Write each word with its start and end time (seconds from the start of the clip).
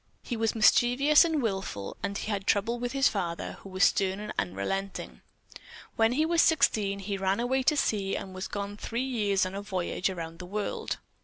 He 0.23 0.35
was 0.35 0.55
mischievous 0.55 1.23
and 1.23 1.43
wilful 1.43 1.95
and 2.01 2.17
he 2.17 2.31
had 2.31 2.47
trouble 2.47 2.79
with 2.79 2.91
his 2.91 3.07
father, 3.07 3.57
who 3.59 3.69
was 3.69 3.83
stern 3.83 4.19
and 4.19 4.33
unrelenting. 4.39 5.21
When 5.95 6.13
he 6.13 6.25
was 6.25 6.41
sixteen 6.41 6.97
he 6.97 7.19
ran 7.19 7.39
away 7.39 7.61
to 7.61 7.77
sea 7.77 8.15
and 8.17 8.33
was 8.33 8.47
gone 8.47 8.77
three 8.77 9.03
years 9.03 9.45
on 9.45 9.53
a 9.53 9.61
voyage 9.61 10.09
around 10.09 10.39
the 10.39 10.47
world. 10.47 10.97